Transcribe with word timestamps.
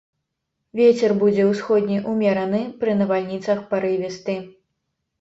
Вецер 0.79 1.13
будзе 1.25 1.43
ўсходні 1.51 2.01
ўмераны, 2.15 2.65
пры 2.83 2.99
навальніцах 3.05 3.57
парывісты. 3.75 4.43